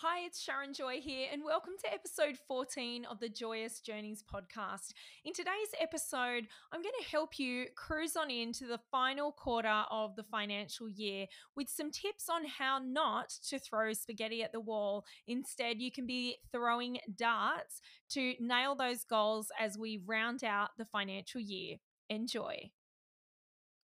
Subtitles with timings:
[0.00, 4.92] Hi, it's Sharon Joy here, and welcome to episode 14 of the Joyous Journeys podcast.
[5.24, 10.14] In today's episode, I'm going to help you cruise on into the final quarter of
[10.14, 11.24] the financial year
[11.56, 15.06] with some tips on how not to throw spaghetti at the wall.
[15.28, 20.84] Instead, you can be throwing darts to nail those goals as we round out the
[20.84, 21.76] financial year.
[22.10, 22.70] Enjoy.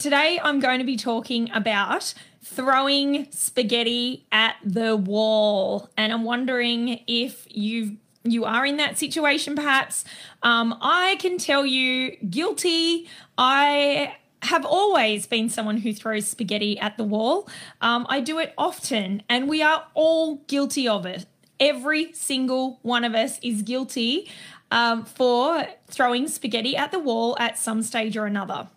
[0.04, 2.13] Today, I'm going to be talking about
[2.43, 5.89] throwing spaghetti at the wall.
[5.95, 7.93] And I'm wondering if you've
[8.25, 10.04] you are in that situation, perhaps.
[10.42, 13.07] Um, I can tell you, guilty.
[13.37, 17.47] I have always been someone who throws spaghetti at the wall.
[17.79, 21.28] Um, I do it often, and we are all guilty of it.
[21.61, 24.29] Every single one of us is guilty
[24.70, 28.67] um, for throwing spaghetti at the wall at some stage or another.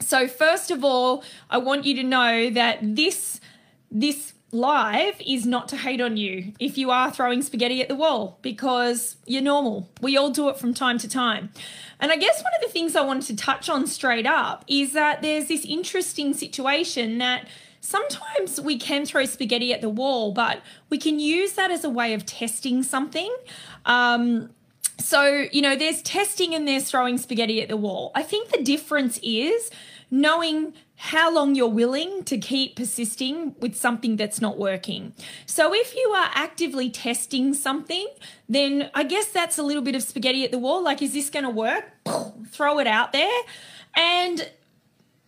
[0.00, 3.40] So first of all, I want you to know that this
[3.90, 7.94] this live is not to hate on you if you are throwing spaghetti at the
[7.94, 9.90] wall because you're normal.
[10.00, 11.50] We all do it from time to time.
[12.00, 14.92] And I guess one of the things I wanted to touch on straight up is
[14.94, 17.46] that there's this interesting situation that
[17.80, 21.90] sometimes we can throw spaghetti at the wall, but we can use that as a
[21.90, 23.34] way of testing something.
[23.84, 24.50] Um,
[25.00, 28.10] so, you know, there's testing and there's throwing spaghetti at the wall.
[28.14, 29.70] I think the difference is
[30.10, 35.14] knowing how long you're willing to keep persisting with something that's not working.
[35.46, 38.08] So, if you are actively testing something,
[38.48, 40.82] then I guess that's a little bit of spaghetti at the wall.
[40.82, 41.84] Like, is this going to work?
[42.50, 43.40] Throw it out there.
[43.94, 44.50] And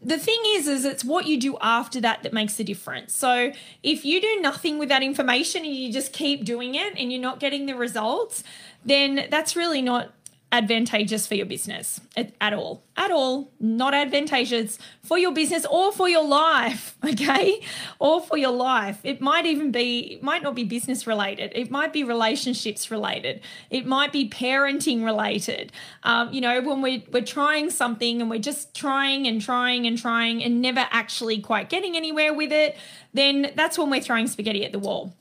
[0.02, 3.52] the thing is is it's what you do after that that makes the difference so
[3.82, 7.20] if you do nothing with that information and you just keep doing it and you're
[7.20, 8.42] not getting the results
[8.84, 10.12] then that's really not
[10.52, 12.82] advantageous for your business at, all.
[12.96, 13.52] At all.
[13.60, 17.62] Not advantageous for your business or for your life, okay?
[18.00, 18.98] Or for your life.
[19.04, 21.52] It might even be, it might not be business related.
[21.54, 23.42] It might be relationships related.
[23.70, 25.70] It might be parenting related.
[26.02, 29.96] Um, you know, when we're, we're trying something and we're just trying and trying and
[29.96, 32.76] trying and never actually quite getting anywhere with it,
[33.14, 35.14] then that's when we're throwing spaghetti at the wall.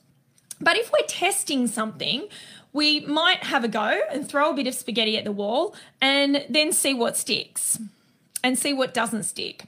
[0.61, 2.27] But if we're testing something,
[2.73, 6.45] we might have a go and throw a bit of spaghetti at the wall and
[6.49, 7.79] then see what sticks
[8.43, 9.63] and see what doesn't stick.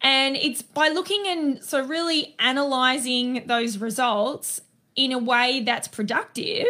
[0.00, 4.60] And it's by looking and so really analyzing those results
[4.96, 6.66] in a way that's productive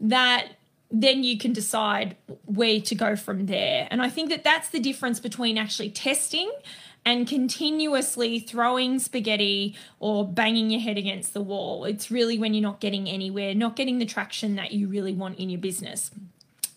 [0.00, 0.48] that
[0.90, 3.88] then you can decide where to go from there.
[3.90, 6.50] And I think that that's the difference between actually testing
[7.06, 11.84] and continuously throwing spaghetti or banging your head against the wall.
[11.84, 15.38] It's really when you're not getting anywhere, not getting the traction that you really want
[15.38, 16.10] in your business.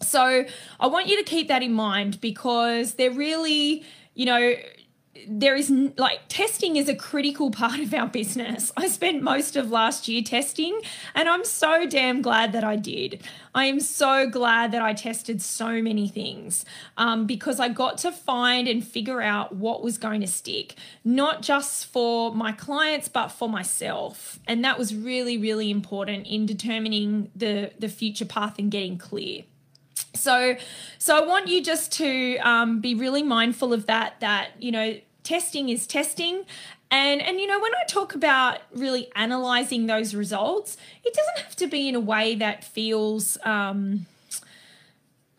[0.02, 0.46] So
[0.80, 4.54] I want you to keep that in mind because they're really, you know,
[5.28, 8.72] there is like testing is a critical part of our business.
[8.78, 10.80] I spent most of last year testing,
[11.16, 13.24] and I'm so damn glad that I did.
[13.54, 16.66] I am so glad that I tested so many things
[16.98, 21.42] um, because I got to find and figure out what was going to stick, not
[21.42, 24.40] just for my clients, but for myself.
[24.48, 29.44] And that was really, really important in determining the, the future path and getting clear.
[30.14, 30.56] So,
[30.98, 34.20] so I want you just to um, be really mindful of that.
[34.20, 36.44] That you know, testing is testing.
[36.90, 41.56] And and you know when I talk about really analyzing those results, it doesn't have
[41.58, 44.08] to be in a way that feels um,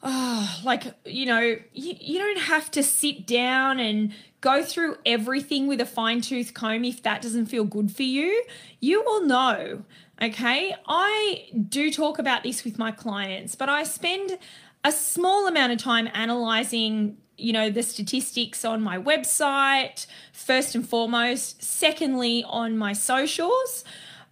[0.03, 5.67] oh, like you know you, you don't have to sit down and go through everything
[5.67, 8.45] with a fine tooth comb if that doesn't feel good for you.
[8.79, 9.83] You will know.
[10.23, 14.39] Okay, I do talk about this with my clients, but I spend
[14.85, 20.89] a small amount of time analyzing you know the statistics on my website first and
[20.89, 21.63] foremost.
[21.63, 23.85] Secondly on my socials.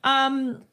[0.04, 0.64] Um,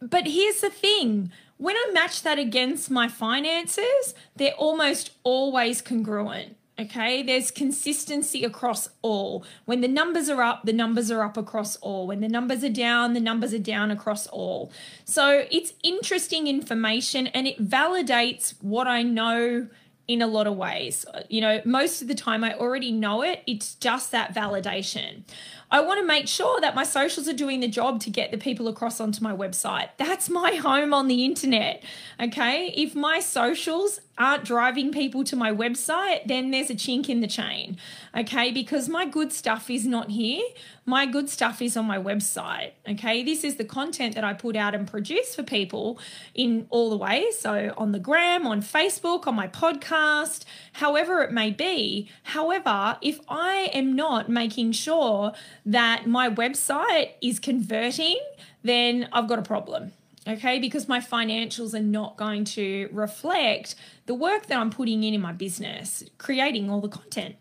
[0.00, 1.32] but here's the thing.
[1.58, 7.22] When i match that against my finances they're almost always congruent okay?
[7.22, 9.44] There's consistency across all.
[9.64, 12.06] When the numbers are up the numbers are up across all.
[12.06, 14.70] When the numbers are down the numbers are down across all.
[15.04, 19.68] So it's interesting information and it validates what i know
[20.08, 21.04] in a lot of ways.
[21.28, 25.22] You know, most of the time I already know it, it's just that validation.
[25.76, 28.38] I want to make sure that my socials are doing the job to get the
[28.38, 29.90] people across onto my website.
[29.98, 31.84] That's my home on the internet.
[32.18, 32.72] Okay.
[32.74, 37.26] If my socials aren't driving people to my website, then there's a chink in the
[37.26, 37.76] chain.
[38.16, 38.50] Okay.
[38.52, 40.42] Because my good stuff is not here.
[40.86, 42.70] My good stuff is on my website.
[42.88, 43.22] Okay.
[43.22, 45.98] This is the content that I put out and produce for people
[46.34, 47.38] in all the ways.
[47.38, 52.08] So on the gram, on Facebook, on my podcast, however it may be.
[52.22, 55.34] However, if I am not making sure
[55.66, 58.18] that my website is converting,
[58.62, 59.92] then I've got a problem.
[60.26, 60.58] okay?
[60.58, 63.74] Because my financials are not going to reflect
[64.06, 67.36] the work that I'm putting in in my business, creating all the content.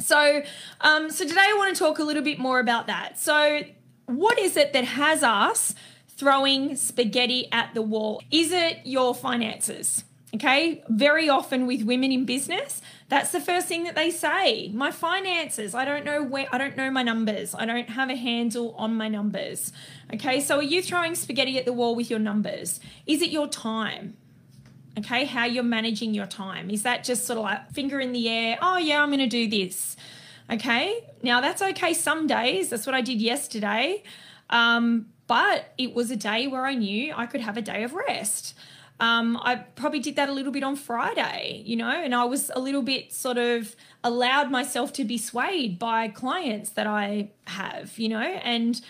[0.00, 0.42] So,
[0.80, 3.18] um, so today I want to talk a little bit more about that.
[3.18, 3.62] So,
[4.06, 5.74] what is it that has us
[6.08, 8.22] throwing spaghetti at the wall?
[8.30, 10.04] Is it your finances?
[10.34, 14.70] Okay, very often with women in business, that's the first thing that they say.
[14.72, 17.54] My finances, I don't know where, I don't know my numbers.
[17.54, 19.72] I don't have a handle on my numbers.
[20.12, 22.80] Okay, so are you throwing spaghetti at the wall with your numbers?
[23.06, 24.16] Is it your time?
[24.98, 26.70] Okay, how you're managing your time.
[26.70, 28.58] Is that just sort of like finger in the air?
[28.62, 29.96] Oh, yeah, I'm going to do this.
[30.50, 32.68] Okay, now that's okay some days.
[32.68, 34.02] That's what I did yesterday.
[34.50, 37.94] Um, but it was a day where I knew I could have a day of
[37.94, 38.54] rest.
[39.00, 42.50] Um, I probably did that a little bit on Friday, you know, and I was
[42.54, 43.74] a little bit sort of
[44.04, 48.80] allowed myself to be swayed by clients that I have, you know, and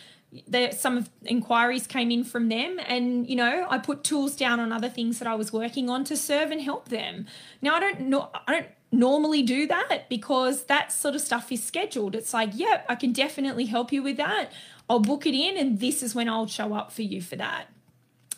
[0.49, 4.73] there some inquiries came in from them and you know I put tools down on
[4.73, 7.27] other things that I was working on to serve and help them.
[7.63, 11.63] Now I don't know I don't normally do that because that sort of stuff is
[11.63, 12.15] scheduled.
[12.15, 14.51] It's like, yep, I can definitely help you with that.
[14.89, 17.69] I'll book it in and this is when I'll show up for you for that.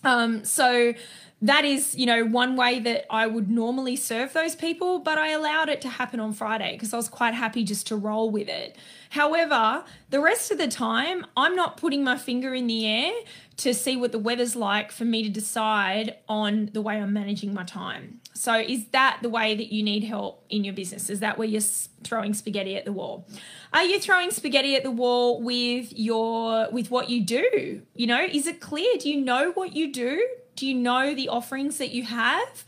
[0.05, 0.95] Um, so
[1.43, 5.33] that is, you know, one way that I would normally serve those people, but I
[5.33, 8.49] allowed it to happen on Friday because I was quite happy just to roll with
[8.49, 8.77] it.
[9.11, 13.13] However, the rest of the time, I'm not putting my finger in the air
[13.59, 17.53] to see what the weather's like for me to decide on the way I'm managing
[17.53, 18.21] my time.
[18.37, 21.09] So, is that the way that you need help in your business?
[21.09, 21.63] Is that where you're
[22.05, 23.27] throwing spaghetti at the wall?
[23.73, 27.83] Are you throwing spaghetti at the wall with your with what you do?
[27.95, 28.97] You know, is it clear?
[28.99, 30.27] Do you know what you do?
[30.55, 32.65] Do you know the offerings that you have?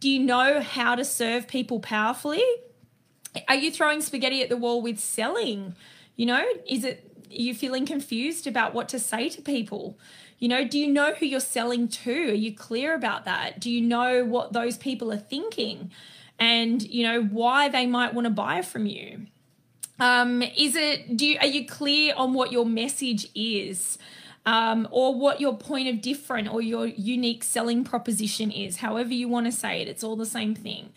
[0.00, 2.44] Do you know how to serve people powerfully?
[3.48, 5.76] Are you throwing spaghetti at the wall with selling?
[6.16, 9.98] You know, is it you feeling confused about what to say to people?
[10.38, 12.30] You know, do you know who you're selling to?
[12.30, 13.60] Are you clear about that?
[13.60, 15.90] Do you know what those people are thinking?
[16.38, 19.26] And, you know, why they might want to buy from you?
[20.00, 23.98] Um, is it do you are you clear on what your message is?
[24.44, 29.28] um, or what your point of different or your unique selling proposition is, however you
[29.28, 29.88] want to say it.
[29.88, 30.90] It's all the same thing.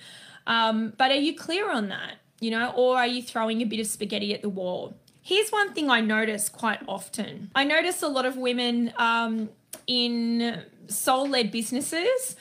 [0.48, 2.16] Um, but are you clear on that?
[2.40, 4.96] You know, or are you throwing a bit of spaghetti at the wall?
[5.26, 7.50] Here's one thing I notice quite often.
[7.56, 9.50] I notice a lot of women um,
[9.88, 12.36] in soul led businesses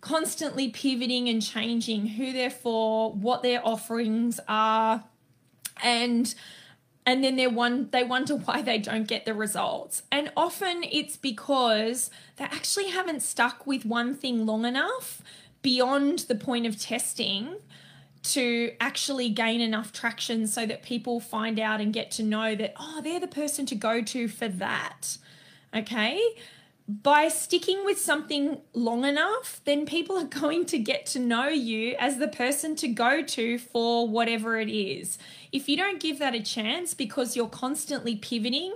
[0.00, 5.04] constantly pivoting and changing who they're for, what their offerings are,
[5.80, 6.34] and
[7.06, 11.16] and then they one they wonder why they don't get the results and often it's
[11.16, 15.22] because they actually haven't stuck with one thing long enough
[15.62, 17.56] beyond the point of testing
[18.24, 22.72] to actually gain enough traction so that people find out and get to know that
[22.78, 25.18] oh they're the person to go to for that
[25.74, 26.20] okay
[26.86, 31.96] by sticking with something long enough, then people are going to get to know you
[31.98, 35.18] as the person to go to for whatever it is.
[35.52, 38.74] If you don't give that a chance because you're constantly pivoting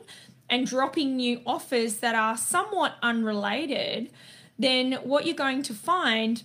[0.49, 4.11] and dropping new offers that are somewhat unrelated,
[4.59, 6.43] then what you're going to find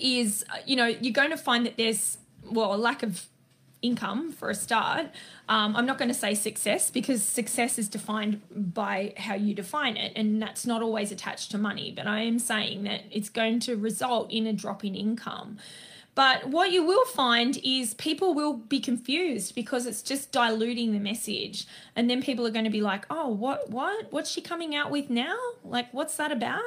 [0.00, 2.18] is, you know, you're going to find that there's,
[2.50, 3.26] well, a lack of
[3.82, 5.06] income for a start.
[5.48, 9.96] Um, I'm not going to say success because success is defined by how you define
[9.96, 11.92] it, and that's not always attached to money.
[11.94, 15.58] But I am saying that it's going to result in a drop in income.
[16.14, 20.98] But what you will find is people will be confused because it's just diluting the
[20.98, 21.64] message.
[21.94, 24.90] And then people are going to be like, oh, what, what, what's she coming out
[24.90, 25.36] with now?
[25.62, 26.64] Like, what's that about?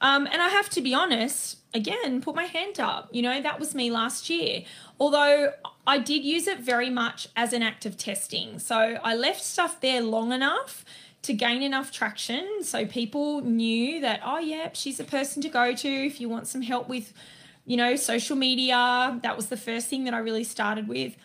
[0.00, 3.08] Um, and I have to be honest, again, put my hand up.
[3.12, 4.64] You know, that was me last year.
[5.00, 5.52] Although
[5.86, 8.58] I did use it very much as an act of testing.
[8.58, 10.84] So I left stuff there long enough
[11.22, 15.74] to gain enough traction so people knew that, oh, yeah, she's a person to go
[15.74, 17.14] to if you want some help with,
[17.64, 19.18] you know, social media.
[19.22, 21.16] That was the first thing that I really started with.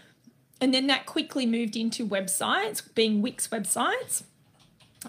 [0.61, 4.23] And then that quickly moved into websites, being Wix websites.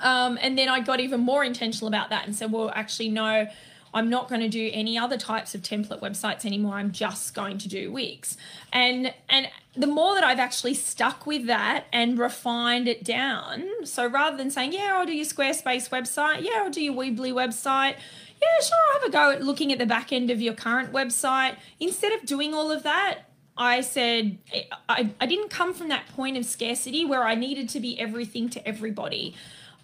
[0.01, 3.49] Um, and then I got even more intentional about that and said, well, actually, no,
[3.93, 6.75] I'm not going to do any other types of template websites anymore.
[6.75, 8.37] I'm just going to do Wix.
[8.73, 14.07] And and the more that I've actually stuck with that and refined it down, so
[14.07, 17.97] rather than saying, yeah, I'll do your Squarespace website, yeah, I'll do your Weebly website,
[18.41, 20.93] yeah, sure, I'll have a go at looking at the back end of your current
[20.93, 21.57] website.
[21.79, 23.21] Instead of doing all of that,
[23.57, 24.39] I said,
[24.89, 28.49] I, I didn't come from that point of scarcity where I needed to be everything
[28.51, 29.35] to everybody.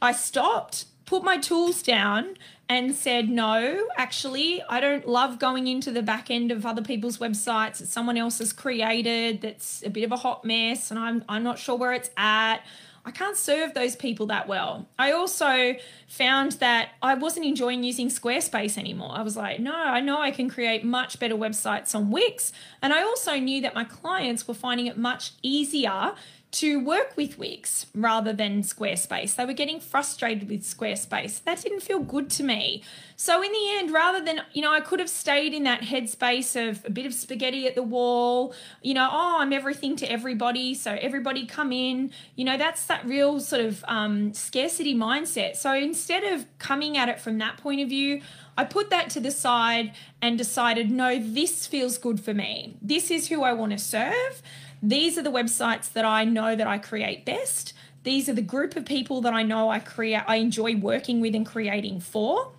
[0.00, 2.37] I stopped, put my tools down,
[2.69, 7.19] and said, No, actually, I don't love going into the back end of other people's
[7.19, 11.25] websites that someone else has created that's a bit of a hot mess and I'm,
[11.29, 12.62] I'm not sure where it's at.
[13.05, 14.88] I can't serve those people that well.
[14.99, 15.76] I also
[16.09, 19.12] found that I wasn't enjoying using Squarespace anymore.
[19.12, 22.50] I was like, no, I know I can create much better websites on Wix.
[22.83, 26.15] And I also knew that my clients were finding it much easier
[26.58, 29.36] to work with Wix rather than Squarespace.
[29.36, 31.44] They were getting frustrated with Squarespace.
[31.44, 32.82] That didn't feel good to me.
[33.16, 36.56] So in the end, rather than, you know, I could have stayed in that headspace
[36.56, 40.72] of a bit of spaghetti at the wall, you know, oh, I'm everything to everybody.
[40.72, 45.56] So everybody come in, you know, that's that real sort of um, scarcity mindset.
[45.56, 48.22] So instead of coming at it from that point of view,
[48.56, 52.78] I put that to the side and decided, no, this feels good for me.
[52.80, 54.42] This is who I want to serve.
[54.83, 57.73] These are the websites that I know that I create best.
[58.02, 61.35] These are the group of people that I know I create I enjoy working with
[61.35, 62.52] and creating for.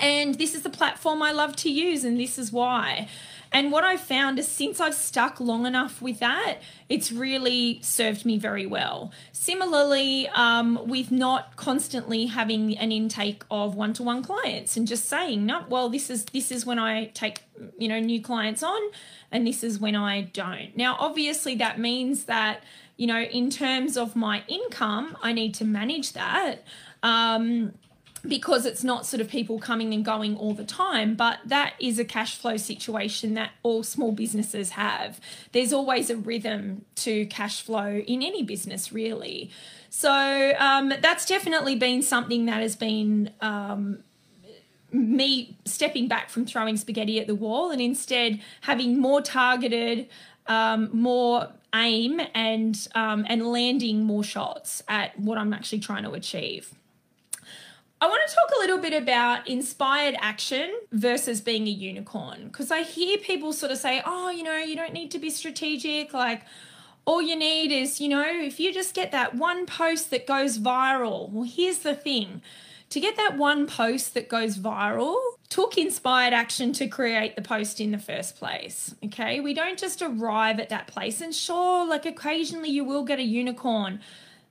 [0.00, 3.08] And this is the platform I love to use and this is why.
[3.52, 8.24] And what I've found is since I've stuck long enough with that, it's really served
[8.24, 9.12] me very well.
[9.32, 15.64] Similarly, um, with not constantly having an intake of one-to-one clients and just saying, no,
[15.68, 17.42] well, this is this is when I take
[17.78, 18.80] you know new clients on
[19.32, 20.76] and this is when I don't.
[20.76, 22.62] Now, obviously, that means that,
[22.96, 26.64] you know, in terms of my income, I need to manage that.
[27.02, 27.72] Um,
[28.26, 31.98] because it's not sort of people coming and going all the time, but that is
[31.98, 35.20] a cash flow situation that all small businesses have.
[35.52, 39.50] There's always a rhythm to cash flow in any business, really.
[39.88, 44.04] So um, that's definitely been something that has been um,
[44.92, 50.08] me stepping back from throwing spaghetti at the wall and instead having more targeted,
[50.46, 56.12] um, more aim and um, and landing more shots at what I'm actually trying to
[56.12, 56.74] achieve.
[58.02, 62.70] I want to talk a little bit about inspired action versus being a unicorn because
[62.70, 66.14] I hear people sort of say, "Oh, you know, you don't need to be strategic
[66.14, 66.42] like
[67.04, 70.58] all you need is, you know, if you just get that one post that goes
[70.58, 72.40] viral." Well, here's the thing
[72.88, 75.16] to get that one post that goes viral
[75.50, 78.94] took inspired action to create the post in the first place.
[79.04, 83.18] Okay, we don't just arrive at that place, and sure, like occasionally you will get
[83.18, 84.00] a unicorn.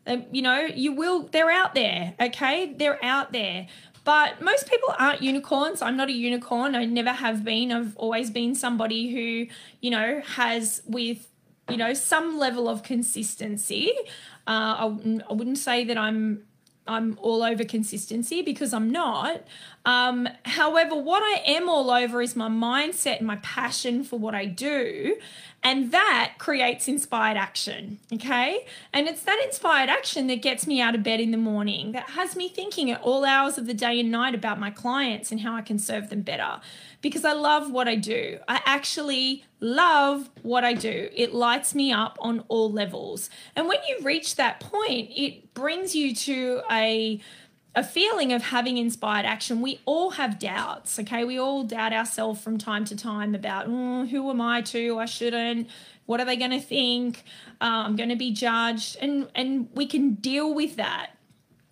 [0.08, 2.16] Um, you know, you will, they're out there.
[2.20, 3.68] Okay, they're out there.
[4.04, 5.82] But most people aren't unicorns.
[5.82, 6.76] I'm not a unicorn.
[6.76, 7.72] I never have been.
[7.72, 11.28] I've always been somebody who, you know, has with,
[11.70, 13.92] you know, some level of consistency.
[14.48, 16.44] Uh, I, I wouldn't say that I'm
[16.90, 19.44] I'm all over consistency because I'm not.
[19.86, 24.34] Um, however, what I am all over is my mindset and my passion for what
[24.34, 25.18] I do.
[25.62, 28.00] And that creates inspired action.
[28.12, 28.66] Okay.
[28.92, 32.12] And it's that inspired action that gets me out of bed in the morning, that
[32.12, 35.42] has me thinking at all hours of the day and night about my clients and
[35.42, 36.60] how I can serve them better
[37.02, 38.40] because I love what I do.
[38.48, 41.10] I actually love what I do.
[41.14, 43.30] It lights me up on all levels.
[43.56, 47.22] And when you reach that point, it brings you to a
[47.76, 49.62] a feeling of having inspired action.
[49.62, 51.24] We all have doubts, okay?
[51.24, 54.98] We all doubt ourselves from time to time about mm, who am I to?
[54.98, 55.70] I shouldn't.
[56.08, 57.24] What are they going to think?
[57.62, 61.12] Uh, I'm going to be judged, and and we can deal with that.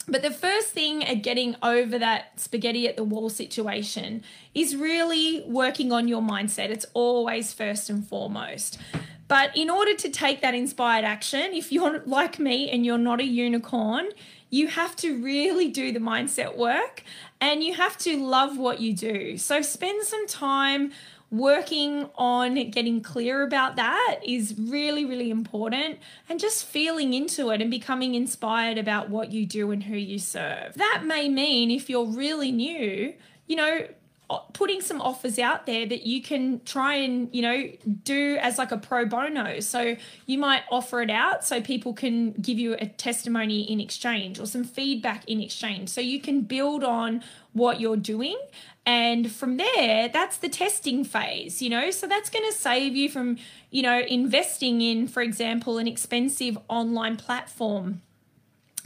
[0.07, 4.23] But the first thing at getting over that spaghetti at the wall situation
[4.53, 6.69] is really working on your mindset.
[6.69, 8.79] It's always first and foremost.
[9.27, 13.19] But in order to take that inspired action, if you're like me and you're not
[13.19, 14.07] a unicorn,
[14.49, 17.03] you have to really do the mindset work
[17.41, 19.37] and you have to love what you do.
[19.37, 20.93] So spend some time
[21.29, 27.61] working on getting clear about that is really, really important and just feeling into it
[27.61, 30.73] and becoming inspired about what you do and who you serve.
[30.75, 33.13] That may mean if you're really new,
[33.45, 33.87] you know,
[34.29, 37.69] Uh, putting some offers out there that you can try and you know
[38.03, 39.61] do as like a pro bono.
[39.61, 44.37] So you might offer it out so people can give you a testimony in exchange
[44.37, 45.87] or some feedback in exchange.
[45.87, 48.37] So you can build on what you're doing.
[48.85, 51.89] And from there that's the testing phase you know?
[51.91, 53.37] So that's going to save you from
[53.71, 58.01] you know investing in for example an expensive online platform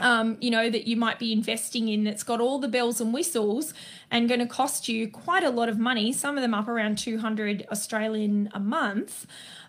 [0.02, 3.14] um, you know, that you might be investing in that's got all the bells and
[3.14, 3.74] whistles
[4.10, 6.98] and going to cost you quite a lot of money, some of them up around
[6.98, 9.26] 200 Australian a month.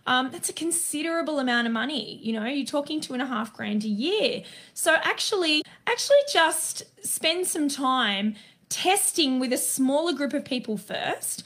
[0.06, 2.18] Um, that's a considerable amount of money.
[2.22, 4.42] You know, you're talking two and a half grand a year.
[4.74, 8.34] So actually, actually just spend some time
[8.68, 11.44] testing with a smaller group of people first.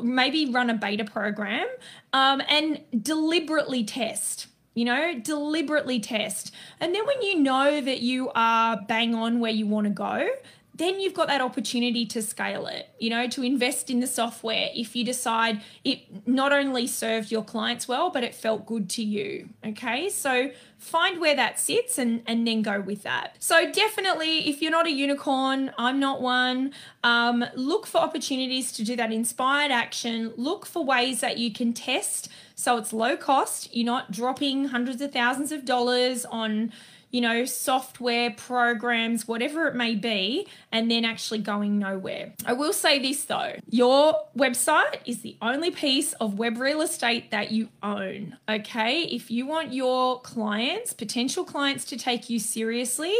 [0.00, 1.66] Maybe run a beta program
[2.12, 6.52] um, and deliberately test you know, deliberately test.
[6.80, 10.28] And then when you know that you are bang on where you want to go,
[10.74, 14.70] then you've got that opportunity to scale it, you know, to invest in the software
[14.74, 19.02] if you decide it not only served your clients well, but it felt good to
[19.02, 19.48] you.
[19.64, 20.08] Okay.
[20.08, 23.36] So find where that sits and, and then go with that.
[23.38, 26.72] So definitely, if you're not a unicorn, I'm not one,
[27.04, 30.32] um, look for opportunities to do that inspired action.
[30.36, 33.74] Look for ways that you can test so it's low cost.
[33.74, 36.72] You're not dropping hundreds of thousands of dollars on
[37.14, 42.32] you know, software, programs, whatever it may be, and then actually going nowhere.
[42.44, 47.30] I will say this though your website is the only piece of web real estate
[47.30, 48.36] that you own.
[48.48, 49.02] Okay.
[49.02, 53.14] If you want your clients, potential clients, to take you seriously,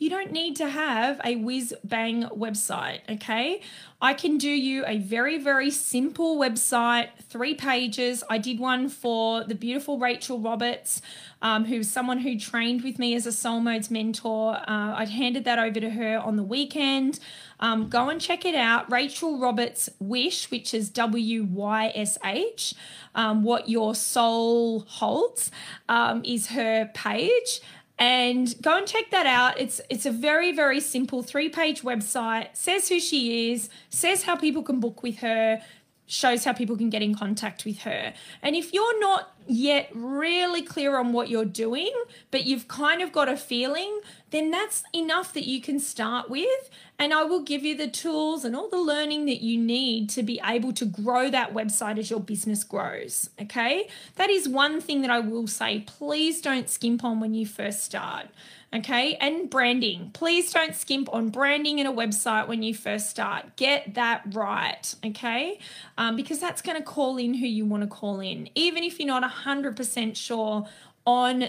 [0.00, 3.60] you don't need to have a whiz bang website, okay?
[4.00, 8.24] I can do you a very, very simple website, three pages.
[8.30, 11.02] I did one for the beautiful Rachel Roberts,
[11.42, 14.56] um, who's someone who trained with me as a Soul Modes mentor.
[14.56, 17.20] Uh, I handed that over to her on the weekend.
[17.60, 18.90] Um, go and check it out.
[18.90, 22.74] Rachel Roberts Wysh, which is W Y S H,
[23.14, 25.50] um, What Your Soul Holds,
[25.90, 27.60] um, is her page
[28.00, 29.60] and go and check that out.
[29.60, 32.48] It's it's a very very simple three page website.
[32.54, 35.62] Says who she is, says how people can book with her,
[36.10, 38.12] shows how people can get in contact with her.
[38.42, 41.92] And if you're not yet really clear on what you're doing,
[42.30, 44.00] but you've kind of got a feeling,
[44.30, 46.68] then that's enough that you can start with.
[46.98, 50.22] And I will give you the tools and all the learning that you need to
[50.22, 53.30] be able to grow that website as your business grows.
[53.40, 53.88] Okay.
[54.16, 55.80] That is one thing that I will say.
[55.86, 58.26] Please don't skimp on when you first start.
[58.74, 59.16] Okay.
[59.20, 60.10] And branding.
[60.12, 63.56] Please don't skimp on branding in a website when you first start.
[63.56, 64.94] Get that right.
[65.04, 65.58] Okay.
[65.98, 68.48] Um, because that's going to call in who you want to call in.
[68.54, 70.66] Even if you're not 100% sure
[71.04, 71.48] on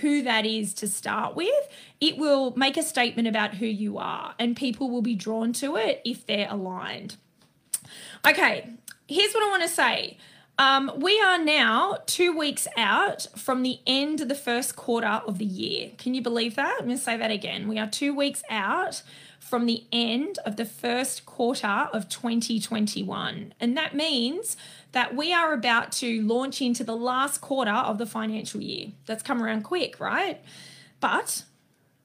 [0.00, 1.68] who that is to start with,
[2.00, 5.76] it will make a statement about who you are, and people will be drawn to
[5.76, 7.16] it if they're aligned.
[8.26, 8.68] Okay,
[9.06, 10.18] here's what I want to say.
[10.58, 15.38] Um, we are now two weeks out from the end of the first quarter of
[15.38, 15.90] the year.
[15.98, 16.76] Can you believe that?
[16.78, 17.68] I'm going to say that again.
[17.68, 19.02] We are two weeks out
[19.38, 23.52] from the end of the first quarter of 2021.
[23.60, 24.56] And that means
[24.92, 28.88] that we are about to launch into the last quarter of the financial year.
[29.04, 30.40] That's come around quick, right?
[31.00, 31.44] But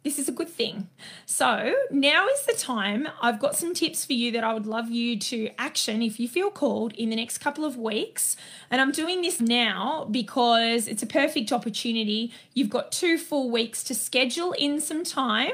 [0.04, 0.90] this is a good thing.
[1.26, 3.08] So, now is the time.
[3.22, 6.28] I've got some tips for you that I would love you to action if you
[6.28, 8.36] feel called in the next couple of weeks.
[8.70, 12.34] And I'm doing this now because it's a perfect opportunity.
[12.54, 15.52] You've got two full weeks to schedule in some time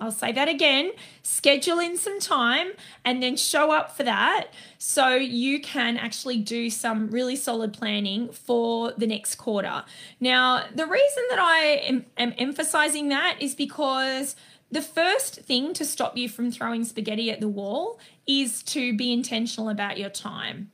[0.00, 0.92] I'll say that again.
[1.22, 2.72] Schedule in some time
[3.04, 8.30] and then show up for that so you can actually do some really solid planning
[8.30, 9.84] for the next quarter.
[10.20, 14.36] Now, the reason that I am, am emphasizing that is because
[14.70, 19.12] the first thing to stop you from throwing spaghetti at the wall is to be
[19.12, 20.72] intentional about your time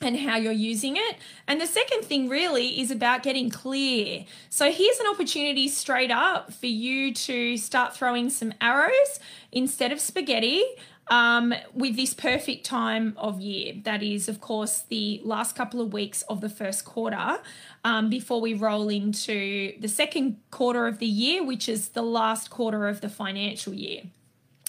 [0.00, 1.16] and how you're using it.
[1.46, 4.24] And the second thing really is about getting clear.
[4.50, 9.20] So here's an opportunity straight up for you to start throwing some arrows
[9.52, 10.64] instead of spaghetti.
[11.08, 13.74] Um, with this perfect time of year.
[13.84, 17.40] That is, of course, the last couple of weeks of the first quarter
[17.84, 22.48] um, before we roll into the second quarter of the year, which is the last
[22.48, 24.04] quarter of the financial year.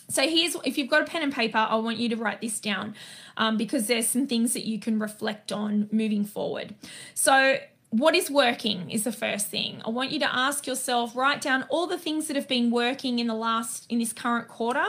[0.07, 2.59] So here's if you've got a pen and paper, I want you to write this
[2.59, 2.95] down
[3.37, 6.75] um, because there's some things that you can reflect on moving forward.
[7.13, 7.57] So
[7.89, 9.81] what is working is the first thing.
[9.85, 13.19] I want you to ask yourself, write down all the things that have been working
[13.19, 14.85] in the last in this current quarter.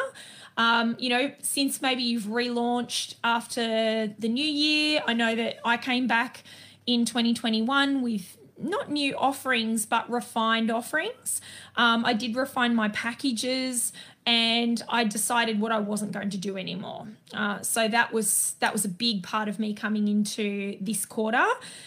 [0.57, 5.03] Um, you know, since maybe you've relaunched after the new year.
[5.07, 6.43] I know that I came back
[6.87, 11.41] in 2021 with not new offerings, but refined offerings.
[11.77, 13.93] Um, I did refine my packages
[14.27, 17.07] and I decided what I wasn't going to do anymore.
[17.33, 21.47] Uh, so that was that was a big part of me coming into this quarter.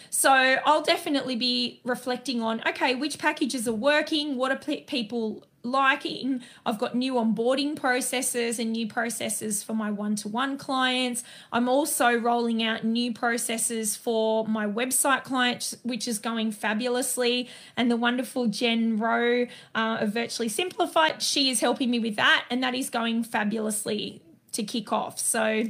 [0.09, 6.41] So I'll definitely be reflecting on okay, which packages are working, what are people liking.
[6.65, 11.23] I've got new onboarding processes and new processes for my one to one clients.
[11.51, 17.49] I'm also rolling out new processes for my website clients, which is going fabulously.
[17.77, 22.45] And the wonderful Jen Rowe uh, of Virtually Simplified, she is helping me with that,
[22.49, 24.21] and that is going fabulously
[24.53, 25.19] to kick off.
[25.19, 25.65] So,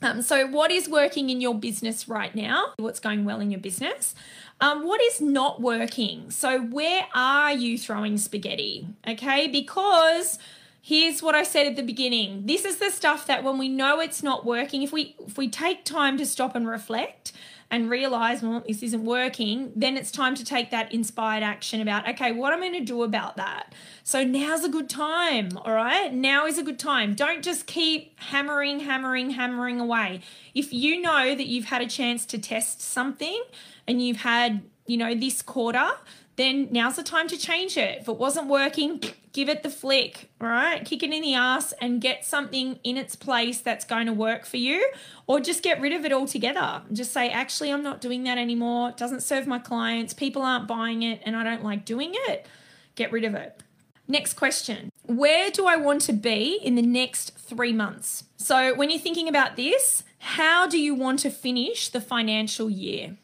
[0.00, 2.72] um, so, what is working in your business right now?
[2.76, 4.14] What's going well in your business?
[4.62, 6.30] Um, what is not working?
[6.30, 8.86] So, where are you throwing spaghetti?
[9.06, 10.38] Okay, because
[10.80, 12.46] here's what I said at the beginning.
[12.46, 15.48] This is the stuff that when we know it's not working, if we if we
[15.48, 17.32] take time to stop and reflect
[17.72, 22.06] and realize, well, this isn't working, then it's time to take that inspired action about,
[22.06, 23.74] okay, what am I'm going to do about that.
[24.04, 26.12] So now's a good time, all right?
[26.12, 27.14] Now is a good time.
[27.14, 30.20] Don't just keep hammering, hammering, hammering away.
[30.54, 33.42] If you know that you've had a chance to test something
[33.86, 35.90] and you've had, you know, this quarter,
[36.36, 38.00] then now's the time to change it.
[38.00, 40.84] If it wasn't working, give it the flick, right?
[40.84, 44.46] Kick it in the ass and get something in its place that's going to work
[44.46, 44.90] for you,
[45.26, 46.82] or just get rid of it altogether.
[46.92, 48.90] Just say, actually, I'm not doing that anymore.
[48.90, 50.14] It doesn't serve my clients.
[50.14, 52.46] People aren't buying it, and I don't like doing it.
[52.94, 53.62] Get rid of it.
[54.08, 58.24] Next question Where do I want to be in the next three months?
[58.36, 63.16] So, when you're thinking about this, how do you want to finish the financial year?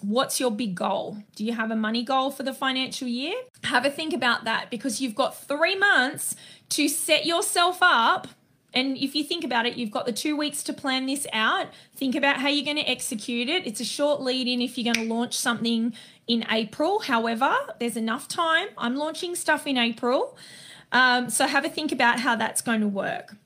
[0.00, 1.18] What's your big goal?
[1.34, 3.34] Do you have a money goal for the financial year?
[3.64, 6.36] Have a think about that because you've got three months
[6.70, 8.28] to set yourself up.
[8.74, 11.68] And if you think about it, you've got the two weeks to plan this out.
[11.94, 13.66] Think about how you're going to execute it.
[13.66, 15.94] It's a short lead in if you're going to launch something
[16.26, 17.00] in April.
[17.00, 18.68] However, there's enough time.
[18.76, 20.36] I'm launching stuff in April.
[20.92, 23.36] Um, so have a think about how that's going to work.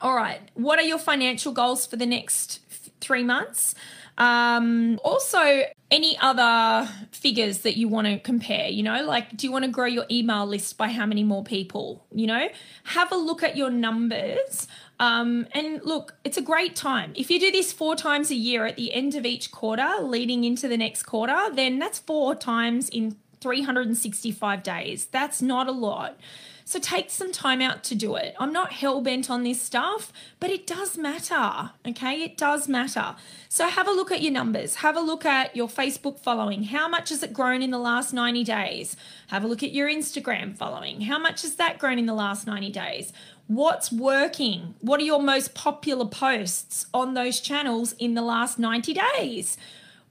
[0.00, 0.40] All right.
[0.54, 2.60] What are your financial goals for the next
[3.00, 3.74] three months?
[4.18, 9.52] Um, also, any other figures that you want to compare, you know, like do you
[9.52, 12.06] want to grow your email list by how many more people?
[12.12, 12.48] You know,
[12.84, 14.68] have a look at your numbers.
[15.00, 17.12] Um, and look, it's a great time.
[17.14, 20.44] If you do this four times a year at the end of each quarter, leading
[20.44, 25.06] into the next quarter, then that's four times in 365 days.
[25.06, 26.16] That's not a lot.
[26.64, 28.34] So take some time out to do it.
[28.38, 31.70] I'm not hell bent on this stuff, but it does matter.
[31.86, 33.16] Okay, it does matter.
[33.48, 34.76] So have a look at your numbers.
[34.76, 36.64] Have a look at your Facebook following.
[36.64, 38.96] How much has it grown in the last 90 days?
[39.28, 41.02] Have a look at your Instagram following.
[41.02, 43.12] How much has that grown in the last 90 days?
[43.48, 44.74] What's working?
[44.80, 49.58] What are your most popular posts on those channels in the last 90 days?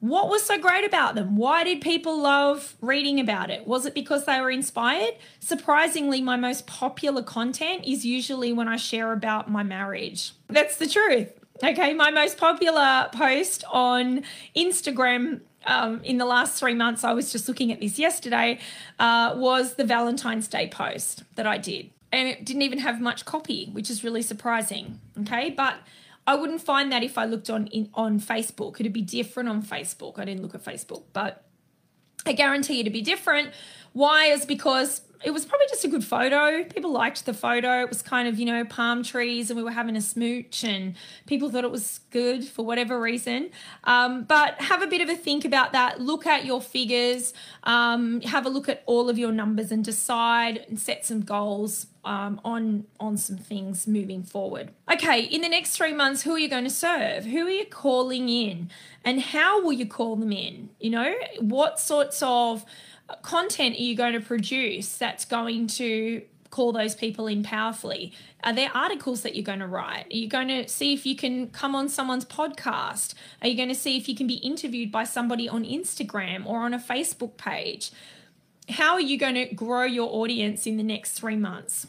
[0.02, 1.38] What was so great about them?
[1.38, 3.68] Why did people love reading about it?
[3.68, 5.14] Was it because they were inspired?
[5.40, 10.34] Surprisingly, my most popular content is usually when I share about my marriage.
[10.48, 11.32] That's the truth.
[11.64, 14.24] Okay, my most popular post on
[14.56, 18.58] Instagram um, in the last three months, I was just looking at this yesterday,
[18.98, 21.92] uh, was the Valentine's Day post that I did.
[22.12, 25.00] And it didn't even have much copy, which is really surprising.
[25.20, 25.76] Okay, but
[26.28, 28.80] I wouldn't find that if I looked on in, on Facebook.
[28.80, 30.20] It'd be different on Facebook.
[30.20, 31.44] I didn't look at Facebook, but
[32.26, 33.52] I guarantee it'd be different.
[33.94, 36.64] Why is because it was probably just a good photo.
[36.64, 37.82] People liked the photo.
[37.82, 40.96] It was kind of, you know, palm trees and we were having a smooch and
[41.28, 43.52] people thought it was good for whatever reason.
[43.84, 46.02] Um, but have a bit of a think about that.
[46.02, 50.66] Look at your figures, um, have a look at all of your numbers and decide
[50.68, 54.72] and set some goals um, on on some things moving forward.
[54.92, 57.26] Okay, in the next three months, who are you going to serve?
[57.26, 58.70] Who are you calling in?
[59.04, 60.70] And how will you call them in?
[60.80, 62.66] You know, what sorts of
[63.22, 68.14] content are you going to produce that's going to call those people in powerfully?
[68.44, 70.08] Are there articles that you're going to write?
[70.12, 73.16] Are you going to see if you can come on someone's podcast?
[73.42, 76.60] Are you going to see if you can be interviewed by somebody on Instagram or
[76.60, 77.92] on a Facebook page?
[78.70, 81.88] How are you going to grow your audience in the next three months?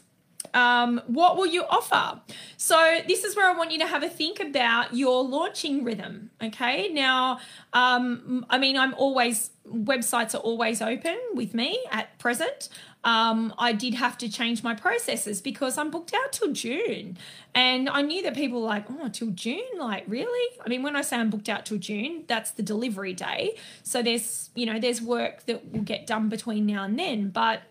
[0.54, 2.20] Um, what will you offer?
[2.56, 6.30] So, this is where I want you to have a think about your launching rhythm.
[6.42, 6.88] Okay.
[6.88, 7.38] Now,
[7.72, 12.68] um, I mean, I'm always, websites are always open with me at present.
[13.04, 17.18] Um, I did have to change my processes because I'm booked out till June.
[17.54, 19.62] And I knew that people were like, oh, till June?
[19.76, 20.58] Like, really?
[20.64, 23.56] I mean, when I say I'm booked out till June, that's the delivery day.
[23.82, 27.30] So there's, you know, there's work that will get done between now and then.
[27.30, 27.62] But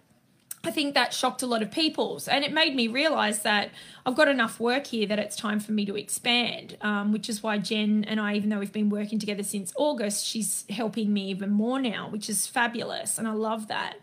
[0.64, 2.22] I think that shocked a lot of people.
[2.30, 3.72] And it made me realize that
[4.06, 7.42] I've got enough work here that it's time for me to expand, um, which is
[7.42, 11.30] why Jen and I, even though we've been working together since August, she's helping me
[11.30, 13.18] even more now, which is fabulous.
[13.18, 13.96] And I love that.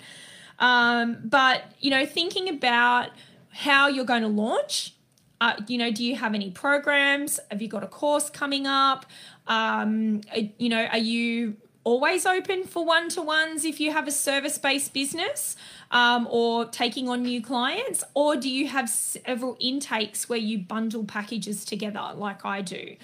[0.58, 3.10] Um, but, you know, thinking about
[3.50, 4.94] how you're going to launch,
[5.40, 7.38] uh, you know, do you have any programs?
[7.52, 9.06] Have you got a course coming up?
[9.46, 10.22] Um,
[10.58, 11.56] you know, are you
[11.88, 15.56] always open for one to ones if you have a service based business?
[15.90, 18.04] um, or taking on new clients?
[18.14, 22.96] Or do you have several intakes where you bundle packages together like I do?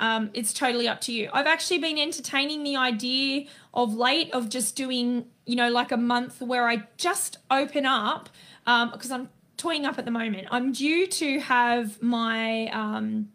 [0.00, 1.28] Um, it's totally up to you.
[1.32, 5.96] I've actually been entertaining the idea of late of just doing, you know, like a
[5.96, 8.28] month where I just open up
[8.64, 10.46] because um, I'm toying up at the moment.
[10.52, 13.30] I'm due to have my um,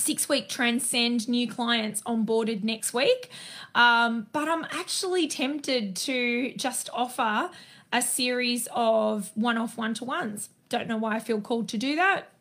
[0.00, 3.30] six week transcend new clients onboarded next week,
[3.74, 7.50] um, but I'm actually tempted to just offer
[7.92, 10.50] a series of one off one to ones.
[10.68, 12.32] Don't know why I feel called to do that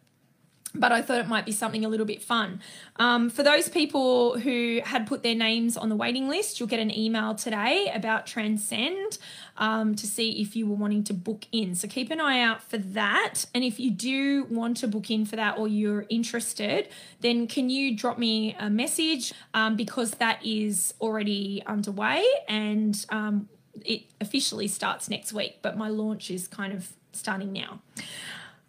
[0.75, 2.61] but I thought it might be something a little bit fun.
[2.97, 6.79] Um, for those people who had put their names on the waiting list, you'll get
[6.79, 9.17] an email today about Transcend
[9.57, 11.73] um, to see if you were wanting to book in.
[11.73, 13.45] So keep an eye out for that.
[13.53, 16.87] And if you do want to book in for that or you're interested,
[17.21, 23.49] then can you drop me a message um, because that is already underway and um,
[23.85, 27.81] it officially starts next week, but my launch is kind of starting now.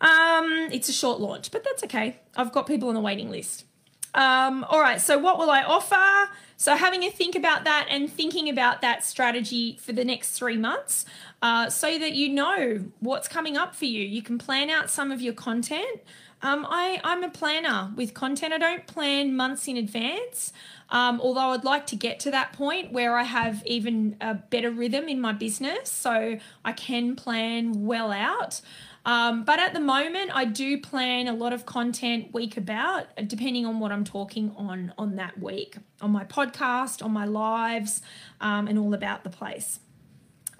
[0.00, 2.18] Um, it's a short launch, but that's okay.
[2.36, 3.64] I've got people on the waiting list.
[4.12, 6.32] Um, all right, so what will I offer?
[6.56, 10.56] So, having a think about that and thinking about that strategy for the next three
[10.56, 11.06] months
[11.42, 14.02] uh, so that you know what's coming up for you.
[14.02, 16.00] You can plan out some of your content.
[16.42, 20.52] Um, I, I'm a planner with content, I don't plan months in advance.
[20.88, 24.70] Um, although I'd like to get to that point where I have even a better
[24.70, 28.60] rhythm in my business so I can plan well out.
[29.04, 33.64] Um, but at the moment, I do plan a lot of content week about, depending
[33.64, 38.02] on what I'm talking on on that week, on my podcast, on my lives,
[38.40, 39.80] um, and all about the place.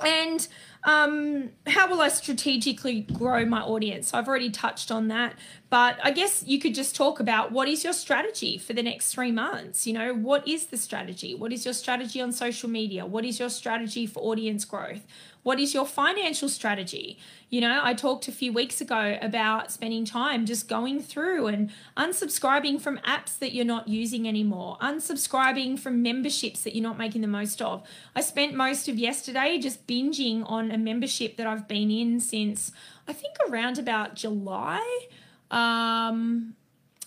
[0.03, 0.47] And
[0.85, 4.15] um, how will I strategically grow my audience?
[4.15, 5.35] I've already touched on that,
[5.69, 9.13] but I guess you could just talk about what is your strategy for the next
[9.13, 9.87] three months?
[9.87, 11.35] You know, what is the strategy?
[11.35, 13.05] What is your strategy on social media?
[13.05, 15.07] What is your strategy for audience growth?
[15.43, 17.19] What is your financial strategy?
[17.49, 21.71] You know, I talked a few weeks ago about spending time just going through and
[21.97, 27.23] unsubscribing from apps that you're not using anymore, unsubscribing from memberships that you're not making
[27.23, 27.83] the most of.
[28.15, 32.73] I spent most of yesterday just binging on a membership that I've been in since
[33.09, 35.07] I think around about July.
[35.51, 36.55] Um,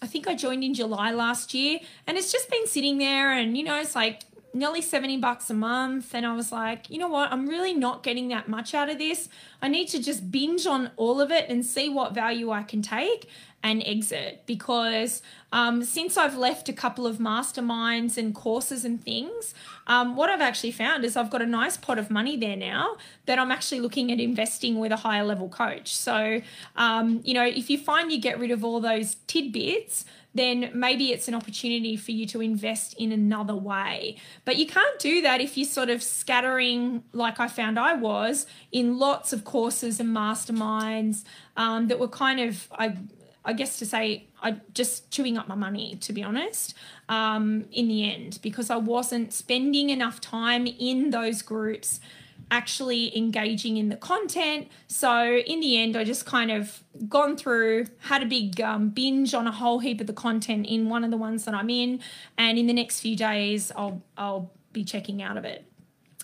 [0.01, 3.57] I think I joined in July last year and it's just been sitting there and
[3.57, 7.07] you know it's like nearly 70 bucks a month and I was like, you know
[7.07, 7.31] what?
[7.31, 9.29] I'm really not getting that much out of this.
[9.61, 12.81] I need to just binge on all of it and see what value I can
[12.81, 13.27] take
[13.63, 15.21] and exit because
[15.53, 19.55] um, since I've left a couple of masterminds and courses and things,
[19.87, 22.97] um, what I've actually found is I've got a nice pot of money there now
[23.25, 25.95] that I'm actually looking at investing with a higher level coach.
[25.95, 26.41] So,
[26.75, 31.11] um, you know, if you find you get rid of all those tidbits, then maybe
[31.11, 34.17] it's an opportunity for you to invest in another way.
[34.45, 38.45] But you can't do that if you're sort of scattering, like I found I was,
[38.71, 41.23] in lots of courses and masterminds
[41.55, 42.97] um, that were kind of, I,
[43.45, 46.73] I guess to say, I just chewing up my money, to be honest,
[47.09, 51.99] um, in the end, because I wasn't spending enough time in those groups
[52.51, 54.67] actually engaging in the content.
[54.87, 59.33] So in the end, I just kind of gone through, had a big um, binge
[59.33, 61.99] on a whole heap of the content in one of the ones that I'm in,
[62.37, 65.65] and in the next few days, I'll I'll be checking out of it.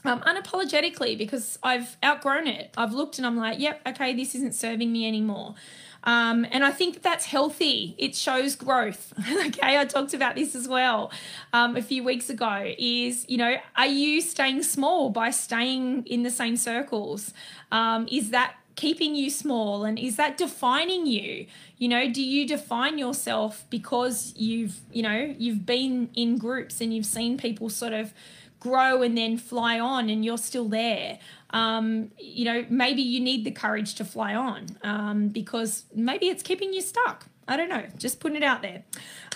[0.05, 2.73] Um, unapologetically because I've outgrown it.
[2.77, 5.55] I've looked and I'm like, yep, okay, this isn't serving me anymore.
[6.03, 7.95] Um, and I think that that's healthy.
[7.97, 9.13] It shows growth.
[9.47, 11.11] okay, I talked about this as well
[11.53, 12.73] um, a few weeks ago.
[12.77, 17.33] Is, you know, are you staying small by staying in the same circles?
[17.71, 21.45] Um, is that keeping you small and is that defining you
[21.77, 26.93] you know do you define yourself because you've you know you've been in groups and
[26.93, 28.13] you've seen people sort of
[28.59, 31.19] grow and then fly on and you're still there.
[31.51, 36.43] Um, you know maybe you need the courage to fly on um, because maybe it's
[36.43, 37.25] keeping you stuck.
[37.47, 37.83] I don't know.
[37.97, 38.83] Just putting it out there.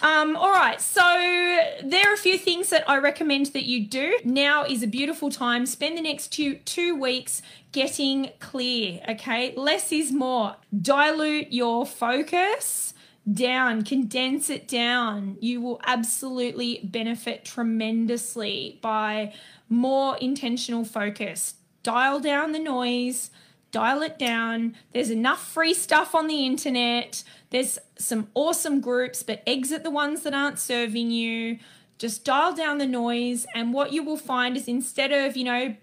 [0.04, 0.80] Um, all right.
[0.80, 4.20] So there are a few things that i recommend that you do.
[4.24, 5.66] Now is a beautiful time.
[5.66, 9.56] Spend the next two two weeks getting clear okay?
[9.56, 10.58] Less is more.
[10.80, 12.94] Dilute your focus
[13.32, 15.38] down, condense it down.
[15.40, 19.34] You will absolutely benefit tremendously by
[19.70, 21.56] more intentional focus.
[21.84, 23.32] Dial down the noise,
[23.72, 24.76] dial it down.
[24.94, 27.24] There's enough free stuff on the internet.
[27.50, 31.60] There's some awesome groups, but exit the ones that aren't serving you.
[31.98, 33.46] Just dial down the noise.
[33.56, 35.76] And what you will find is instead of, you know,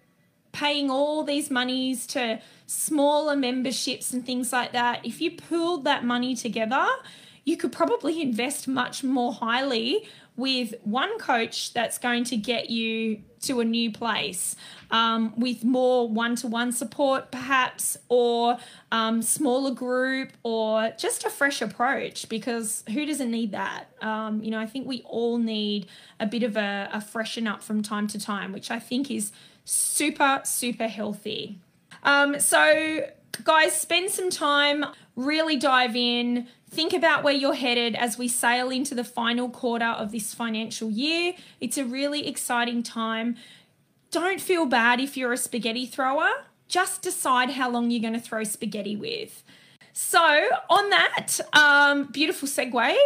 [0.52, 6.04] paying all these monies to smaller memberships and things like that, if you pooled that
[6.04, 6.86] money together,
[7.44, 13.20] you could probably invest much more highly with one coach that's going to get you
[13.40, 14.56] to a new place
[14.90, 18.58] um, with more one to one support, perhaps, or
[18.90, 23.84] um, smaller group, or just a fresh approach because who doesn't need that?
[24.00, 25.86] Um, you know, I think we all need
[26.18, 29.32] a bit of a, a freshen up from time to time, which I think is
[29.64, 31.58] super, super healthy.
[32.02, 33.06] Um, so,
[33.44, 34.84] guys, spend some time,
[35.16, 39.86] really dive in, Think about where you're headed as we sail into the final quarter
[39.86, 41.34] of this financial year.
[41.60, 43.36] It's a really exciting time.
[44.12, 46.30] Don't feel bad if you're a spaghetti thrower.
[46.68, 49.42] just decide how long you're going to throw spaghetti with.
[49.92, 50.20] So,
[50.70, 52.96] on that um, beautiful segue,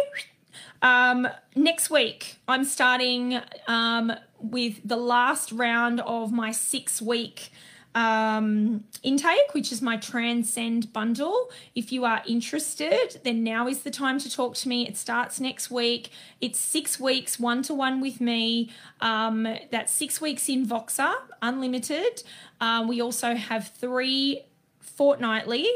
[0.83, 7.49] um, next week I'm starting um, with the last round of my six week
[7.95, 11.49] um, intake, which is my Transcend bundle.
[11.73, 14.87] If you are interested, then now is the time to talk to me.
[14.87, 16.09] It starts next week.
[16.41, 18.69] It's six weeks one to one with me.
[18.99, 22.23] Um, that's six weeks in Voxer, unlimited.
[22.59, 24.43] Uh, we also have three
[24.79, 25.67] fortnightly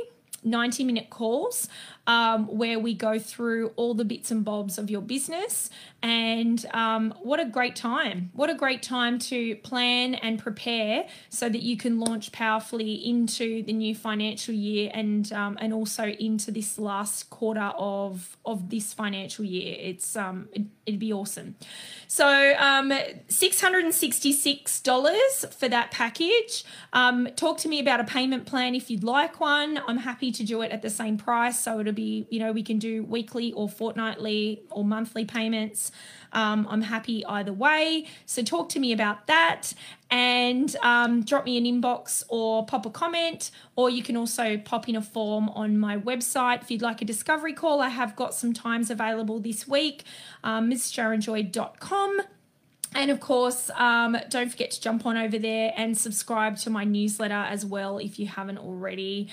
[0.43, 1.67] 90 minute calls
[2.09, 5.69] um, where we go through all the bits and bobs of your business.
[6.01, 8.31] And um, what a great time!
[8.33, 13.63] What a great time to plan and prepare so that you can launch powerfully into
[13.63, 18.93] the new financial year and um, and also into this last quarter of of this
[18.93, 19.75] financial year.
[19.77, 21.55] It's um it, would be awesome.
[22.07, 22.91] So um,
[23.27, 26.63] six hundred and sixty six dollars for that package.
[26.93, 29.81] Um, talk to me about a payment plan if you'd like one.
[29.85, 31.59] I'm happy to do it at the same price.
[31.59, 35.91] So it'll be you know we can do weekly or fortnightly or monthly payments.
[36.31, 38.05] Um, I'm happy either way.
[38.25, 39.73] So talk to me about that
[40.11, 44.87] and um, drop me an inbox or pop a comment, or you can also pop
[44.87, 46.61] in a form on my website.
[46.61, 50.03] If you'd like a discovery call, I have got some times available this week,
[50.43, 52.21] um, misssharonjoy.com.
[52.95, 56.85] And of course, um, don't forget to jump on over there and subscribe to my
[56.85, 59.29] newsletter as well if you haven't already.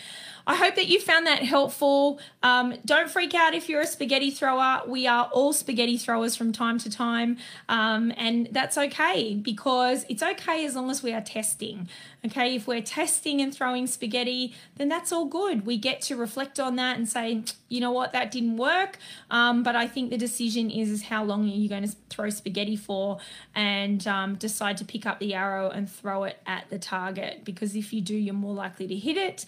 [0.46, 2.20] I hope that you found that helpful.
[2.42, 4.82] Um, don't freak out if you're a spaghetti thrower.
[4.86, 10.22] We are all spaghetti throwers from time to time, um, and that's okay because it's
[10.22, 11.88] okay as long as we are testing.
[12.24, 15.64] Okay, if we're testing and throwing spaghetti, then that's all good.
[15.64, 18.98] We get to reflect on that and say, you know what, that didn't work.
[19.30, 22.30] Um, but I think the decision is, is how long are you going to throw
[22.30, 23.18] spaghetti for
[23.54, 27.44] and um, decide to pick up the arrow and throw it at the target.
[27.44, 29.46] Because if you do, you're more likely to hit it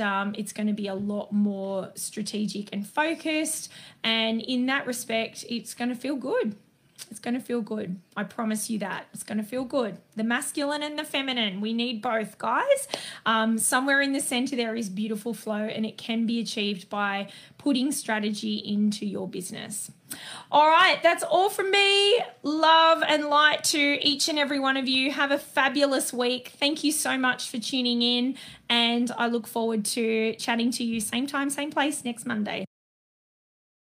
[0.00, 3.70] um, it's going to be a lot more strategic and focused.
[4.02, 6.56] And in that respect, it's going to feel good.
[7.10, 8.00] It's going to feel good.
[8.16, 9.06] I promise you that.
[9.14, 9.98] It's going to feel good.
[10.16, 12.88] The masculine and the feminine, we need both, guys.
[13.24, 17.28] Um, somewhere in the center, there is beautiful flow, and it can be achieved by
[17.58, 19.90] putting strategy into your business.
[20.50, 22.20] All right, that's all from me.
[22.42, 25.12] Love and light to each and every one of you.
[25.12, 26.52] Have a fabulous week.
[26.58, 28.36] Thank you so much for tuning in,
[28.68, 32.66] and I look forward to chatting to you same time, same place next Monday.